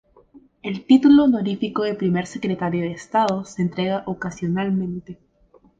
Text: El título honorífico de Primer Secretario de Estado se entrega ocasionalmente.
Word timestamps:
El 0.63 0.85
título 0.87 1.25
honorífico 1.25 1.83
de 1.83 1.93
Primer 1.93 2.25
Secretario 2.25 2.81
de 2.81 2.91
Estado 2.93 3.45
se 3.45 3.61
entrega 3.61 4.01
ocasionalmente. 4.07 5.19